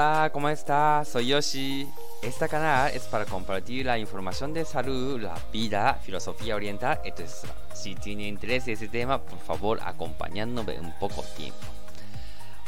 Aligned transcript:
Hola, 0.00 0.30
¿cómo 0.32 0.48
estás? 0.48 1.08
Soy 1.08 1.26
Yoshi. 1.26 1.88
Este 2.22 2.48
canal 2.48 2.92
es 2.94 3.02
para 3.08 3.24
compartir 3.24 3.84
la 3.84 3.98
información 3.98 4.54
de 4.54 4.64
salud, 4.64 5.20
la 5.20 5.34
vida, 5.52 5.94
filosofía 5.94 6.54
oriental, 6.54 7.00
etc. 7.02 7.26
Si 7.74 7.96
tiene 7.96 8.28
interés 8.28 8.68
en 8.68 8.74
ese 8.74 8.86
tema, 8.86 9.20
por 9.20 9.40
favor, 9.40 9.80
acompañándome 9.82 10.78
un 10.78 10.96
poco 11.00 11.24
tiempo. 11.36 11.58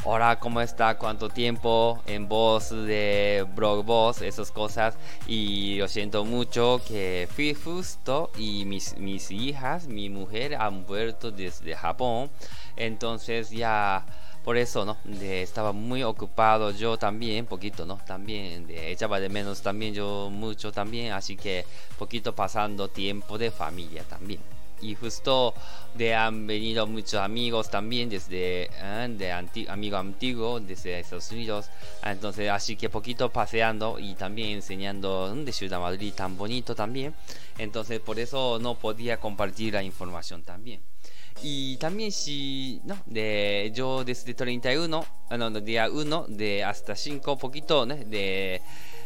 Hola, 0.03 0.39
¿cómo 0.41 0.59
está? 0.59 0.97
¿Cuánto 0.97 1.29
tiempo? 1.29 2.01
En 2.05 2.27
voz 2.27 2.71
de 2.71 3.47
blog 3.55 3.85
voz, 3.85 4.21
esas 4.21 4.51
cosas. 4.51 4.97
Y 5.25 5.77
lo 5.77 5.87
siento 5.87 6.25
mucho 6.25 6.81
que 6.85 7.29
fui 7.33 7.53
justo 7.53 8.29
y 8.35 8.65
mis, 8.65 8.97
mis 8.97 9.31
hijas, 9.31 9.87
mi 9.87 10.09
mujer 10.09 10.55
han 10.55 10.85
vuelto 10.85 11.31
desde 11.31 11.77
Japón. 11.77 12.29
Entonces 12.75 13.51
ya 13.51 14.03
por 14.43 14.57
eso, 14.57 14.85
¿no? 14.85 14.97
De, 15.03 15.43
estaba 15.43 15.71
muy 15.71 16.03
ocupado 16.03 16.71
yo 16.71 16.97
también, 16.97 17.45
poquito, 17.45 17.85
¿no? 17.85 17.97
También 18.05 18.67
de, 18.67 18.91
echaba 18.91 19.19
de 19.19 19.29
menos 19.29 19.61
también 19.61 19.93
yo 19.93 20.29
mucho 20.31 20.71
también, 20.71 21.13
así 21.13 21.37
que 21.37 21.65
poquito 21.97 22.33
pasando 22.33 22.87
tiempo 22.87 23.37
de 23.37 23.51
familia 23.51 24.03
también. 24.03 24.39
Y 24.81 24.95
justo 24.95 25.53
de 25.93 26.15
han 26.15 26.47
venido 26.47 26.87
muchos 26.87 27.21
amigos 27.21 27.69
también 27.69 28.09
desde 28.09 28.63
¿eh? 28.73 29.07
de 29.09 29.31
amigo 29.69 29.97
antiguo 29.97 30.59
desde 30.59 30.99
Estados 30.99 31.31
Unidos. 31.31 31.69
Entonces 32.03 32.49
así 32.49 32.75
que 32.75 32.89
poquito 32.89 33.29
paseando 33.29 33.99
y 33.99 34.15
también 34.15 34.49
enseñando 34.49 35.35
de 35.35 35.51
Ciudad 35.51 35.79
Madrid 35.79 36.13
tan 36.15 36.35
bonito 36.35 36.73
también. 36.73 37.13
Entonces 37.59 37.99
por 37.99 38.17
eso 38.17 38.57
no 38.59 38.73
podía 38.73 39.19
compartir 39.19 39.73
la 39.75 39.83
información 39.83 40.41
también. 40.41 40.81
Y 41.43 41.77
también 41.77 42.11
si, 42.11 42.81
no, 42.83 43.01
de, 43.05 43.71
yo 43.73 44.03
desde 44.03 44.33
31, 44.33 45.05
no, 45.37 45.49
de 45.49 45.79
a 45.79 45.89
1 45.89 46.25
de 46.27 46.63
hasta 46.63 46.95
5, 46.95 47.37
poquito, 47.37 47.85
¿no? 47.85 47.95
de 47.95 48.61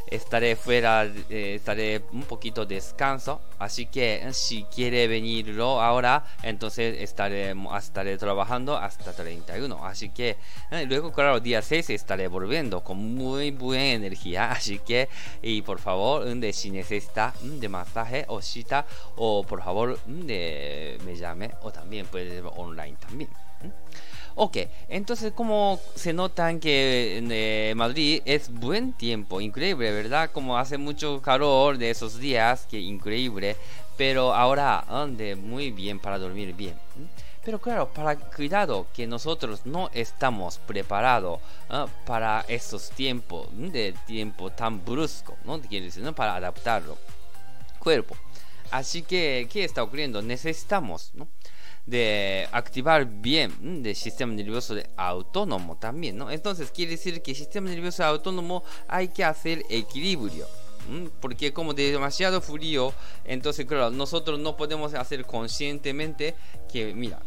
estaré 0.07 0.55
fuera, 0.55 1.05
eh, 1.05 1.55
estaré 1.55 2.03
un 2.11 2.23
poquito 2.23 2.65
descanso. 2.65 3.41
Así 3.59 3.87
que 3.87 4.15
eh, 4.15 4.33
si 4.33 4.63
quiere 4.63 5.07
venirlo 5.07 5.81
ahora, 5.81 6.25
entonces 6.43 7.01
estaré, 7.01 7.55
estaré 7.77 8.17
trabajando 8.17 8.77
hasta 8.77 9.13
31. 9.13 9.85
Así 9.85 10.09
que 10.09 10.37
eh, 10.71 10.85
luego, 10.87 11.11
claro, 11.11 11.39
día 11.39 11.61
6 11.61 11.89
estaré 11.91 12.27
volviendo 12.27 12.83
con 12.83 12.97
muy 12.97 13.51
buena 13.51 13.93
energía. 13.93 14.51
Así 14.55 14.79
que, 14.79 15.09
y 15.41 15.61
por 15.61 15.79
favor, 15.79 16.25
de, 16.25 16.53
si 16.53 16.71
necesita 16.71 17.33
de 17.41 17.69
masaje 17.69 18.25
o 18.27 18.41
cita, 18.41 18.85
o 19.15 19.43
por 19.43 19.63
favor, 19.63 19.99
de, 20.05 20.97
me 21.05 21.15
llame, 21.15 21.51
o 21.61 21.71
también 21.71 22.05
puede 22.07 22.41
online 22.41 22.97
también. 22.99 23.29
Ok, 24.37 24.57
entonces 24.89 25.31
como 25.31 25.79
se 25.95 26.11
notan 26.11 26.59
que 26.59 27.23
eh, 27.23 27.73
Madrid 27.73 28.21
es 28.25 28.51
buen 28.51 28.91
tiempo, 28.91 29.39
increíble, 29.39 29.93
¿verdad? 29.93 30.29
Como 30.33 30.57
hace 30.57 30.77
mucho 30.77 31.21
calor 31.21 31.77
de 31.77 31.89
esos 31.89 32.19
días, 32.19 32.67
que 32.69 32.77
increíble, 32.77 33.55
pero 33.95 34.33
ahora 34.33 34.83
ande 34.89 35.37
muy 35.37 35.71
bien 35.71 36.01
para 36.01 36.19
dormir 36.19 36.53
bien. 36.53 36.75
Pero 37.45 37.59
claro, 37.59 37.87
para 37.93 38.17
cuidado 38.17 38.87
que 38.93 39.07
nosotros 39.07 39.65
no 39.65 39.89
estamos 39.93 40.57
preparados 40.57 41.39
para 42.05 42.43
esos 42.49 42.89
tiempos, 42.89 43.47
de 43.53 43.93
tiempo 44.05 44.49
tan 44.51 44.83
brusco, 44.83 45.37
¿no? 45.45 45.61
Quiere 45.61 45.85
decir, 45.85 46.03
¿no? 46.03 46.13
Para 46.13 46.35
adaptarlo. 46.35 46.97
Cuerpo. 47.79 48.17
Así 48.69 49.01
que, 49.01 49.47
¿qué 49.49 49.63
está 49.63 49.81
ocurriendo? 49.81 50.21
Necesitamos, 50.21 51.11
¿no? 51.13 51.25
De 51.85 52.47
activar 52.51 53.05
bien 53.05 53.83
del 53.83 53.95
sistema 53.95 54.33
nervioso 54.33 54.75
autónomo 54.97 55.77
también, 55.77 56.17
¿no? 56.17 56.31
Entonces 56.31 56.71
quiere 56.71 56.91
decir 56.91 57.21
que 57.21 57.31
el 57.31 57.37
sistema 57.37 57.69
nervioso 57.69 58.03
autónomo 58.03 58.63
hay 58.87 59.09
que 59.09 59.23
hacer 59.23 59.63
equilibrio. 59.69 60.47
Porque 61.19 61.51
como 61.51 61.73
de 61.73 61.91
demasiado 61.91 62.41
frío, 62.41 62.93
entonces 63.23 63.65
claro, 63.65 63.89
nosotros 63.89 64.39
no 64.39 64.55
podemos 64.55 64.93
hacer 64.93 65.25
conscientemente 65.25 66.35
que, 66.71 66.93
mira, 66.93 67.23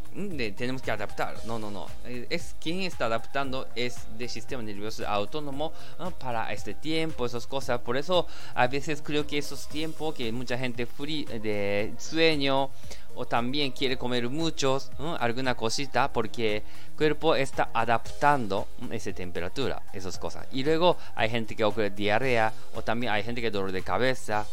tenemos 0.56 0.82
que 0.82 0.90
adaptar. 0.90 1.36
No, 1.44 1.58
no, 1.58 1.70
no. 1.70 1.86
Es 2.04 2.54
quien 2.60 2.82
está 2.82 3.06
adaptando 3.06 3.68
es 3.74 4.06
del 4.16 4.28
sistema 4.28 4.62
nervioso 4.62 5.06
autónomo 5.06 5.72
para 6.18 6.52
este 6.52 6.74
tiempo, 6.74 7.26
esas 7.26 7.46
cosas. 7.46 7.80
Por 7.80 7.96
eso 7.96 8.26
a 8.54 8.66
veces 8.66 9.02
creo 9.02 9.26
que 9.26 9.38
esos 9.38 9.68
tiempos 9.68 10.14
que 10.14 10.32
mucha 10.32 10.58
gente 10.58 10.86
de 10.86 11.94
sueño 11.98 12.70
o 13.18 13.26
también 13.26 13.72
quiere 13.72 13.98
comer 13.98 14.28
muchos, 14.28 14.92
alguna 15.18 15.56
cosita, 15.56 16.12
porque 16.12 16.58
el 16.58 16.62
cuerpo 16.96 17.34
está 17.34 17.68
adaptando 17.74 18.68
esa 18.92 19.12
temperatura, 19.12 19.82
esas 19.92 20.18
cosas. 20.18 20.46
Y 20.52 20.62
luego 20.62 20.96
hay 21.16 21.28
gente 21.28 21.56
que 21.56 21.64
ocurre 21.64 21.90
diarrea, 21.90 22.52
o 22.76 22.82
también 22.82 23.12
hay 23.12 23.24
gente 23.24 23.40
que 23.40 23.50
dolor 23.50 23.72
de 23.72 23.82
cabeza, 23.82 24.46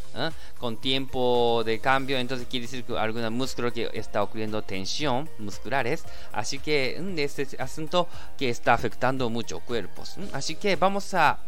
con 0.58 0.78
tiempo 0.78 1.62
de 1.64 1.80
cambio, 1.80 2.18
entonces 2.18 2.48
quiere 2.50 2.66
decir 2.66 2.84
que 2.84 2.98
algún 2.98 3.32
músculo 3.34 3.72
que 3.72 3.88
está 3.94 4.24
ocurriendo 4.24 4.64
tensión 4.64 5.30
musculares, 5.56 6.04
así 6.32 6.60
que 6.60 7.02
este 7.18 7.48
asunto 7.60 8.08
que 8.38 8.50
está 8.50 8.74
afectando 8.74 9.30
mucho 9.30 9.60
cuerpos. 9.60 10.16
Así 10.34 10.56
que 10.56 10.76
vamos 10.76 11.14
a 11.14 11.40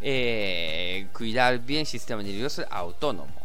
eh, 0.00 1.06
cuidar 1.12 1.58
bien 1.58 1.80
el 1.80 1.86
sistema 1.86 2.22
nervioso 2.22 2.64
autónomo. 2.70 3.40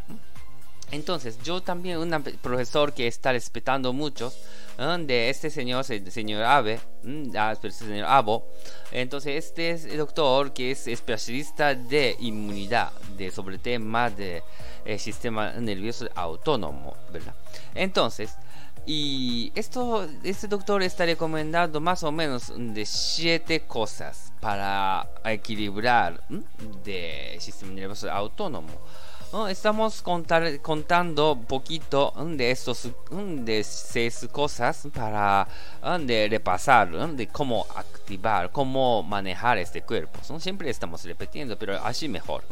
Entonces, 0.92 1.40
yo 1.44 1.62
también, 1.62 1.98
un 1.98 2.24
profesor 2.42 2.94
que 2.94 3.08
está 3.08 3.32
respetando 3.32 3.92
mucho 3.92 4.32
de 4.78 5.30
este 5.30 5.50
señor, 5.50 5.84
el 5.90 6.12
señor 6.12 6.44
Abe, 6.44 6.80
este 7.04 7.72
señor 7.72 8.06
Abo. 8.08 8.48
Entonces, 8.92 9.46
este 9.46 9.72
es 9.72 9.86
el 9.86 9.98
doctor 9.98 10.54
que 10.54 10.72
es 10.72 10.88
especialista 10.88 11.74
de 11.74 12.16
inmunidad, 12.20 12.92
de 13.18 13.32
sobre 13.32 13.58
temas 13.58 14.16
de 14.16 14.44
eh, 14.86 15.00
sistema 15.00 15.54
nervioso 15.54 16.08
autónomo, 16.14 16.96
¿verdad? 17.12 17.34
Entonces, 17.74 18.36
y 18.86 19.52
esto, 19.56 20.08
este 20.24 20.48
doctor 20.48 20.84
está 20.84 21.06
recomendando 21.06 21.82
más 21.82 22.04
o 22.04 22.12
menos 22.12 22.54
de 22.56 22.86
siete 22.86 23.62
cosas 23.62 24.32
para 24.40 25.10
equilibrar 25.24 26.22
de 26.84 27.38
sistema 27.40 27.74
nervioso 27.74 28.12
autónomo. 28.12 28.70
Estamos 29.50 30.02
contar, 30.02 30.62
contando 30.62 31.34
un 31.34 31.44
poquito 31.44 32.14
de 32.38 32.52
estos 32.52 32.88
de 33.12 33.64
seis 33.66 34.26
cosas 34.32 34.88
para 34.94 35.48
de 36.00 36.28
repasar 36.30 36.90
de 37.10 37.28
cómo 37.28 37.68
activar, 37.76 38.52
cómo 38.52 39.04
manejar 39.04 39.58
este 39.58 39.82
cuerpo. 39.82 40.20
Siempre 40.40 40.70
estamos 40.70 41.04
repitiendo, 41.04 41.58
pero 41.58 41.84
así 41.84 42.08
mejor. 42.08 42.44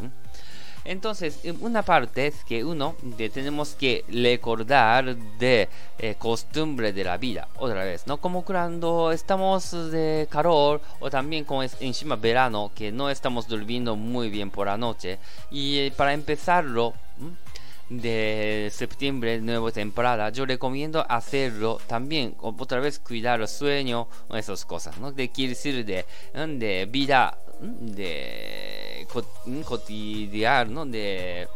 Entonces, 0.86 1.40
una 1.62 1.82
parte 1.82 2.28
es 2.28 2.44
que 2.44 2.64
uno 2.64 2.96
tenemos 3.34 3.76
que 3.76 4.04
recordar 4.10 5.16
de 5.16 5.70
eh, 5.98 6.16
costumbre 6.18 6.92
de 6.92 7.04
la 7.04 7.18
vida, 7.18 7.48
otra 7.58 7.84
vez, 7.84 8.06
¿no? 8.08 8.18
Como 8.18 8.44
cuando 8.44 9.12
estamos 9.12 9.72
de 9.92 10.28
calor 10.30 10.82
o 11.00 11.10
también 11.10 11.46
como 11.46 11.64
es 11.64 11.78
encima 11.80 12.16
verano, 12.16 12.72
que 12.76 12.92
no 12.92 13.10
estamos 13.10 13.48
durmiendo 13.48 13.96
muy 13.96 14.30
bien 14.30 14.52
por 14.52 14.68
la 14.68 14.78
noche. 14.78 15.20
Y 15.52 15.78
eh, 15.80 15.94
para 15.96 16.14
empezarlo, 16.14 16.94
de 17.90 18.70
septiembre, 18.74 19.40
nueva 19.42 19.72
temporada, 19.72 20.30
yo 20.30 20.46
recomiendo 20.46 21.06
hacerlo 21.08 21.80
también, 21.86 22.36
otra 22.40 22.80
vez 22.80 23.00
cuidar 23.00 23.42
el 23.42 23.48
sueño, 23.48 24.08
esas 24.34 24.66
cosas, 24.66 24.98
¿no? 24.98 25.12
De 25.12 25.30
quiere 25.30 25.50
decir 25.50 25.86
de, 25.86 26.06
de 26.34 26.88
vida 26.90 27.38
de 27.64 29.08
cotidiano, 29.66 30.86
de 30.86 31.48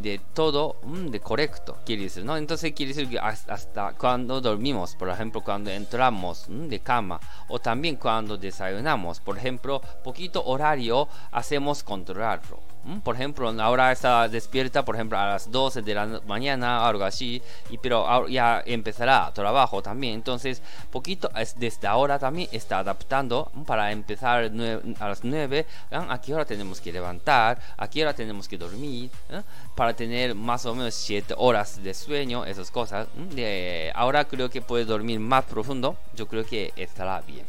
de 0.00 0.20
todo 0.32 0.76
de 0.84 1.20
correcto, 1.20 1.78
quiere 1.84 2.04
decir, 2.04 2.24
¿no? 2.24 2.36
Entonces 2.36 2.72
quiere 2.72 2.94
decir 2.94 3.08
que 3.08 3.18
hasta 3.18 3.92
cuando 3.92 4.40
dormimos, 4.40 4.94
por 4.96 5.08
ejemplo, 5.10 5.42
cuando 5.42 5.70
entramos 5.70 6.46
de 6.48 6.80
cama 6.80 7.20
o 7.48 7.58
también 7.58 7.96
cuando 7.96 8.36
desayunamos, 8.38 9.20
por 9.20 9.36
ejemplo, 9.36 9.82
poquito 10.02 10.44
horario 10.44 11.08
hacemos 11.30 11.82
controlarlo. 11.82 12.71
Por 13.04 13.14
ejemplo, 13.14 13.48
ahora 13.60 13.92
está 13.92 14.28
despierta, 14.28 14.84
por 14.84 14.96
ejemplo, 14.96 15.16
a 15.16 15.28
las 15.28 15.50
12 15.50 15.82
de 15.82 15.94
la 15.94 16.20
mañana, 16.26 16.86
algo 16.86 17.04
así, 17.04 17.40
y 17.70 17.78
pero 17.78 18.26
ya 18.28 18.62
empezará 18.66 19.30
trabajo 19.32 19.82
también. 19.82 20.14
Entonces, 20.14 20.60
poquito 20.90 21.30
desde 21.56 21.86
ahora 21.86 22.18
también 22.18 22.48
está 22.50 22.78
adaptando 22.78 23.50
para 23.66 23.92
empezar 23.92 24.50
a 24.98 25.08
las 25.08 25.22
9. 25.22 25.66
¿A 25.92 26.20
qué 26.20 26.34
hora 26.34 26.44
tenemos 26.44 26.80
que 26.80 26.92
levantar? 26.92 27.60
¿A 27.76 27.88
qué 27.88 28.02
hora 28.02 28.14
tenemos 28.14 28.48
que 28.48 28.58
dormir? 28.58 29.10
¿eh? 29.30 29.42
Para 29.76 29.94
tener 29.94 30.34
más 30.34 30.66
o 30.66 30.74
menos 30.74 30.94
7 30.94 31.34
horas 31.38 31.82
de 31.82 31.94
sueño, 31.94 32.44
esas 32.44 32.70
cosas. 32.70 33.06
De, 33.34 33.92
ahora 33.94 34.24
creo 34.24 34.50
que 34.50 34.60
puede 34.60 34.84
dormir 34.84 35.20
más 35.20 35.44
profundo. 35.44 35.96
Yo 36.16 36.26
creo 36.26 36.44
que 36.44 36.72
estará 36.76 37.20
bien. 37.20 37.46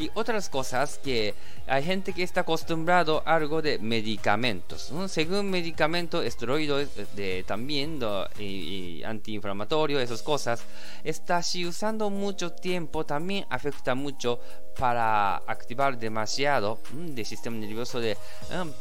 Y 0.00 0.10
otras 0.14 0.48
cosas 0.48 0.96
que 0.96 1.34
hay 1.66 1.82
gente 1.82 2.14
que 2.14 2.22
está 2.22 2.40
acostumbrado 2.40 3.22
a 3.26 3.34
algo 3.34 3.60
de 3.60 3.78
medicamentos. 3.78 4.90
Según 5.08 5.50
medicamentos, 5.50 6.24
esteroides 6.24 6.88
de, 7.14 7.44
también 7.46 8.00
y, 8.38 9.02
antiinflamatorio, 9.04 10.00
esas 10.00 10.22
cosas, 10.22 10.62
está 11.04 11.42
si 11.42 11.66
usando 11.66 12.08
mucho 12.08 12.50
tiempo 12.50 13.04
también 13.04 13.44
afecta 13.50 13.94
mucho 13.94 14.40
para 14.78 15.36
activar 15.36 15.98
demasiado 15.98 16.78
del 16.94 17.26
sistema 17.26 17.58
nervioso 17.58 18.00
de 18.00 18.16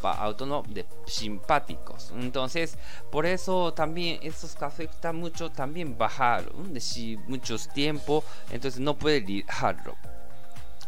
autónomo 0.02 0.64
de 0.70 0.86
simpáticos. 1.06 2.14
Entonces, 2.18 2.78
por 3.12 3.26
eso 3.26 3.74
también 3.74 4.20
eso 4.22 4.48
afecta 4.62 5.12
mucho 5.12 5.52
también 5.52 5.98
bajar 5.98 6.50
de 6.54 6.80
si 6.80 7.18
muchos 7.28 7.68
tiempo, 7.74 8.24
entonces 8.52 8.80
no 8.80 8.98
puede 8.98 9.20
dejarlo. 9.20 9.98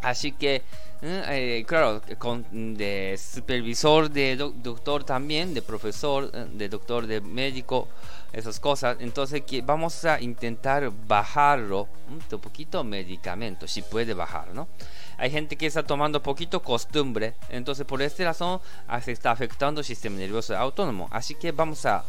Así 0.01 0.31
que, 0.31 0.63
eh, 1.01 1.23
eh, 1.29 1.65
claro, 1.67 2.01
con, 2.17 2.45
de 2.75 3.19
supervisor, 3.19 4.09
de 4.09 4.35
doctor 4.35 5.03
también, 5.03 5.53
de 5.53 5.61
profesor, 5.61 6.29
eh, 6.33 6.47
de 6.51 6.69
doctor, 6.69 7.07
de 7.07 7.21
médico, 7.21 7.87
esas 8.33 8.59
cosas. 8.59 8.97
Entonces, 8.99 9.41
que 9.41 9.61
vamos 9.61 10.05
a 10.05 10.19
intentar 10.21 10.91
bajarlo 11.07 11.87
un 12.09 12.39
poquito 12.39 12.83
medicamento, 12.83 13.67
si 13.67 13.81
puede 13.81 14.13
bajar, 14.13 14.53
¿no? 14.53 14.67
Hay 15.17 15.29
gente 15.29 15.55
que 15.55 15.67
está 15.67 15.83
tomando 15.83 16.23
poquito 16.23 16.63
costumbre, 16.63 17.35
entonces 17.49 17.85
por 17.85 18.01
esta 18.01 18.23
razón 18.23 18.59
se 19.03 19.11
está 19.11 19.29
afectando 19.29 19.81
el 19.81 19.85
sistema 19.85 20.17
nervioso 20.17 20.57
autónomo. 20.57 21.07
Así 21.11 21.35
que 21.35 21.51
vamos 21.51 21.85
a 21.85 22.03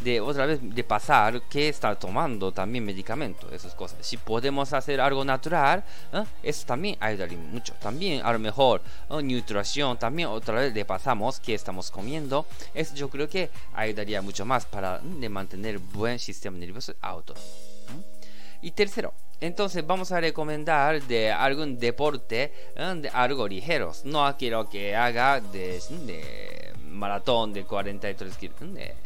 de 0.00 0.20
otra 0.20 0.46
vez 0.46 0.60
de 0.62 0.84
pasar 0.84 1.42
que 1.42 1.68
estar 1.68 1.98
tomando 1.98 2.52
también 2.52 2.84
medicamentos, 2.84 3.50
esas 3.52 3.74
cosas. 3.74 4.06
Si 4.06 4.16
podemos 4.16 4.72
hacer 4.72 5.00
algo 5.00 5.24
natural, 5.24 5.84
¿eh? 6.12 6.24
eso 6.42 6.66
también 6.66 6.96
ayudaría 7.00 7.38
mucho. 7.38 7.74
También 7.74 8.24
a 8.24 8.32
lo 8.32 8.38
mejor 8.38 8.82
¿eh? 9.10 9.22
nutrición, 9.22 9.98
también 9.98 10.28
otra 10.28 10.56
vez 10.56 10.74
le 10.74 10.84
pasamos 10.84 11.40
que 11.40 11.54
estamos 11.54 11.90
comiendo. 11.90 12.46
Eso 12.74 12.94
yo 12.94 13.08
creo 13.08 13.28
que 13.28 13.50
ayudaría 13.74 14.22
mucho 14.22 14.44
más 14.44 14.66
para 14.66 14.98
de 14.98 15.28
mantener 15.28 15.78
buen 15.78 16.18
sistema 16.18 16.58
nervioso 16.58 16.94
autónomo. 17.00 17.44
Y 18.62 18.70
tercero, 18.72 19.12
entonces 19.40 19.86
vamos 19.86 20.12
a 20.12 20.20
recomendar 20.20 21.02
de 21.02 21.30
algún 21.30 21.78
deporte, 21.78 22.52
¿eh? 22.74 22.94
de 22.96 23.08
algo 23.10 23.46
ligeros. 23.46 24.04
No 24.04 24.34
quiero 24.36 24.68
que 24.68 24.96
haga 24.96 25.40
de, 25.40 25.80
de 26.06 26.72
maratón 26.82 27.52
de 27.52 27.64
43 27.64 28.36
kilómetros 28.36 29.05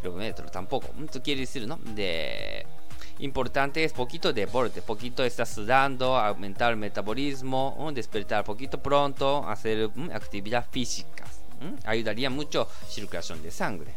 kilómetros 0.00 0.50
tampoco. 0.50 0.88
Esto 1.04 1.22
quiere 1.22 1.42
decir, 1.42 1.66
¿no? 1.66 1.76
De 1.76 2.66
importante 3.20 3.82
es 3.84 3.92
poquito 3.92 4.32
deporte, 4.32 4.82
poquito 4.82 5.24
está 5.24 5.44
sudando, 5.44 6.16
aumentar 6.16 6.70
el 6.72 6.76
metabolismo, 6.76 7.90
despertar 7.92 8.44
poquito 8.44 8.80
pronto, 8.80 9.46
hacer 9.48 9.90
actividad 10.12 10.66
física. 10.70 11.24
Ayudaría 11.84 12.30
mucho 12.30 12.68
circulación 12.88 13.42
de 13.42 13.50
sangre. 13.50 13.94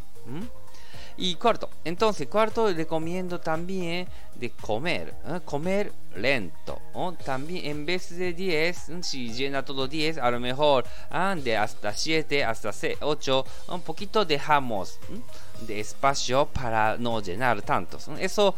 Y 1.17 1.35
cuarto, 1.35 1.69
entonces 1.83 2.27
cuarto 2.27 2.71
recomiendo 2.71 3.39
también 3.39 4.07
de 4.35 4.49
comer, 4.49 5.13
comer 5.45 5.91
lento. 6.15 6.81
También 7.23 7.65
en 7.65 7.85
vez 7.85 8.15
de 8.17 8.33
10, 8.33 8.91
si 9.01 9.31
llena 9.31 9.63
todo 9.63 9.87
10, 9.87 10.17
a 10.17 10.31
lo 10.31 10.39
mejor 10.39 10.85
ah, 11.09 11.35
de 11.37 11.57
hasta 11.57 11.93
7, 11.93 12.43
hasta 12.43 12.71
8, 13.01 13.45
un 13.69 13.81
poquito 13.81 14.25
dejamos 14.25 14.99
de 15.61 15.79
espacio 15.79 16.47
para 16.47 16.97
no 16.97 17.21
llenar 17.21 17.61
tantos. 17.61 18.07
Eso 18.19 18.55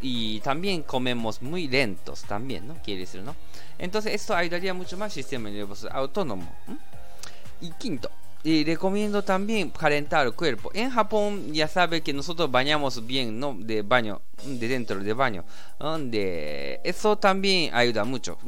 y 0.00 0.40
también 0.40 0.82
comemos 0.82 1.42
muy 1.42 1.68
lentos 1.68 2.22
también, 2.22 2.66
¿no? 2.66 2.76
Quiere 2.82 3.00
decir, 3.00 3.22
¿no? 3.22 3.36
Entonces 3.78 4.14
esto 4.14 4.34
ayudaría 4.34 4.72
mucho 4.72 4.96
más 4.96 5.12
sistema 5.12 5.50
nervioso 5.50 5.88
autónomo. 5.92 6.50
Y 7.60 7.70
quinto, 7.72 8.10
y 8.46 8.62
recomiendo 8.62 9.24
también 9.24 9.70
calentar 9.70 10.24
el 10.24 10.32
cuerpo. 10.32 10.70
En 10.72 10.88
Japón 10.88 11.52
ya 11.52 11.66
sabe 11.66 12.00
que 12.00 12.12
nosotros 12.12 12.48
bañamos 12.48 13.04
bien, 13.04 13.40
¿no? 13.40 13.56
De 13.58 13.82
baño, 13.82 14.20
de 14.44 14.68
dentro 14.68 15.00
de 15.00 15.12
baño. 15.14 15.44
De 15.98 16.80
eso 16.84 17.18
también 17.18 17.74
ayuda 17.74 18.04
mucho. 18.04 18.38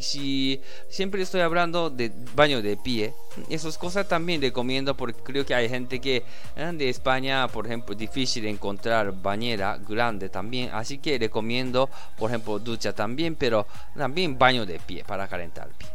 si 0.00 0.60
siempre 0.90 1.22
estoy 1.22 1.40
hablando 1.40 1.88
de 1.88 2.12
baño 2.34 2.60
de 2.60 2.76
pie, 2.76 3.14
esas 3.48 3.78
cosas 3.78 4.06
también 4.06 4.42
recomiendo 4.42 4.94
porque 4.94 5.22
creo 5.22 5.46
que 5.46 5.54
hay 5.54 5.70
gente 5.70 6.02
que 6.02 6.22
de 6.54 6.90
España, 6.90 7.48
por 7.48 7.64
ejemplo, 7.64 7.94
difícil 7.94 8.44
encontrar 8.44 9.10
bañera 9.22 9.78
grande 9.78 10.28
también. 10.28 10.68
Así 10.74 10.98
que 10.98 11.18
recomiendo, 11.18 11.88
por 12.18 12.30
ejemplo, 12.30 12.58
ducha 12.58 12.92
también, 12.92 13.34
pero 13.36 13.66
también 13.96 14.38
baño 14.38 14.66
de 14.66 14.78
pie 14.80 15.02
para 15.02 15.26
calentar 15.26 15.68
el 15.68 15.74
pie. 15.76 15.88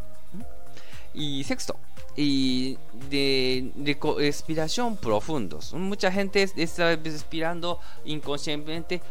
Y 1.13 1.43
sexto, 1.43 1.75
y 2.15 2.77
de, 3.09 3.71
respiración 4.17 4.97
profundos. 4.97 5.73
Mucha 5.73 6.11
gente 6.11 6.43
está 6.55 6.95
respirando 6.95 7.79
inconscientemente 8.05 9.01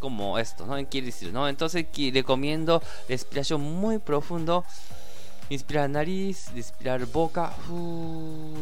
como 0.00 0.38
esto, 0.38 0.66
¿no? 0.66 0.76
Quiere 0.88 1.06
decir, 1.06 1.32
¿no? 1.32 1.48
Entonces 1.48 1.86
recomiendo 2.12 2.82
respiración 3.08 3.60
muy 3.60 3.98
profundo. 3.98 4.64
Inspirar 5.50 5.90
nariz, 5.90 6.46
respirar 6.54 7.04
boca 7.06 7.52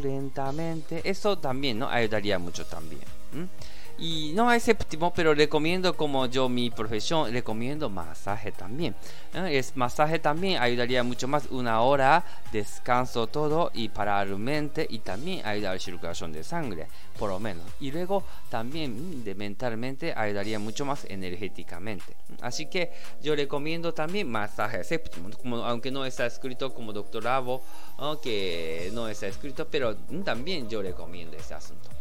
lentamente. 0.03 1.03
Eso 1.05 1.37
también, 1.37 1.79
¿no? 1.79 1.89
Ayudaría 1.89 2.39
mucho 2.39 2.65
también. 2.65 3.03
Y 4.01 4.33
no 4.33 4.53
es 4.53 4.63
séptimo, 4.63 5.13
pero 5.13 5.35
recomiendo 5.35 5.97
como 5.97 6.27
yo 6.27 6.49
mi 6.49 6.71
profesión, 6.71 7.33
recomiendo 7.33 7.91
masaje 7.91 8.53
también. 8.53 8.95
Es 9.35 9.77
masaje 9.77 10.21
también 10.21 10.63
ayudaría 10.63 11.03
mucho 11.03 11.27
más 11.27 11.47
una 11.51 11.81
hora, 11.81 12.25
descanso 12.53 13.27
todo 13.27 13.73
y 13.75 13.89
para 13.89 14.25
la 14.25 14.37
mente 14.37 14.87
y 14.89 15.01
también 15.01 15.45
ayudar 15.45 15.73
a 15.73 15.75
la 15.75 15.81
circulación 15.81 16.33
de 16.33 16.45
sangre, 16.45 16.87
por 17.19 17.31
lo 17.31 17.41
menos. 17.41 17.65
Y 17.81 17.91
luego 17.91 18.23
también 18.51 19.25
de 19.25 19.35
mentalmente 19.35 20.15
ayudaría 20.17 20.61
mucho 20.61 20.85
más 20.85 21.05
energéticamente. 21.09 22.15
Así 22.41 22.67
que 22.67 22.93
yo 23.21 23.35
recomiendo 23.35 23.95
también 23.95 24.31
masaje 24.31 24.85
séptimo, 24.85 25.29
como, 25.43 25.57
aunque 25.65 25.91
no 25.91 26.05
está 26.05 26.25
escrito 26.25 26.73
como 26.73 26.93
doctorado, 26.93 27.63
que 28.23 28.91
no 28.93 29.09
está 29.09 29.27
escrito, 29.27 29.67
pero 29.69 29.97
también 30.25 30.69
yo 30.69 30.83
recomiendo 30.83 31.37
ese 31.37 31.55
asunto. 31.55 31.98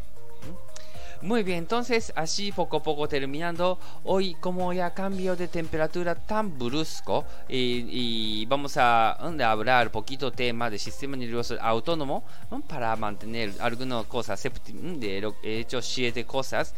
Muy 1.21 1.41
bien, 1.41 1.59
entonces 1.59 2.13
así 2.15 2.51
poco 2.51 2.77
a 2.77 2.83
poco 2.83 3.07
terminando. 3.07 3.79
Hoy 4.03 4.35
como 4.35 4.71
ya 4.71 4.93
cambio 4.93 5.35
de 5.35 5.47
temperatura 5.47 6.13
tan 6.13 6.57
brusco 6.57 7.25
y, 7.49 8.45
vamos 8.45 8.77
a, 8.77 9.13
hablar 9.13 9.91
poquito 9.91 10.31
tema 10.31 10.69
del 10.69 10.79
sistema 10.79 11.17
nervioso 11.17 11.57
autónomo 11.59 12.23
para 12.67 12.95
mantener 12.95 13.53
algunas 13.59 14.05
cosas, 14.05 14.41
de 14.43 15.21
lo 15.21 15.35
he 15.43 15.59
hecho 15.59 15.81
siete 15.81 16.25
cosas 16.25 16.73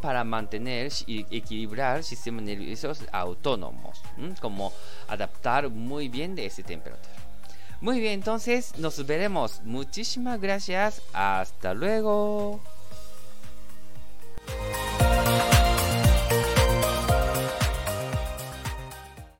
para 0.00 0.24
mantener 0.24 0.90
y 1.06 1.26
equilibrar 1.36 1.98
el 1.98 2.04
sistema 2.04 2.40
nervioso 2.40 2.92
autónomos, 3.12 4.00
como 4.40 4.72
adaptar 5.08 5.68
muy 5.68 6.08
bien 6.08 6.34
de 6.34 6.46
esa 6.46 6.62
temperatura. 6.62 7.14
Muy 7.80 8.00
bien, 8.00 8.14
entonces 8.14 8.78
nos 8.78 9.04
veremos. 9.04 9.60
Muchísimas 9.64 10.40
gracias. 10.40 11.02
Hasta 11.12 11.74
luego. 11.74 12.60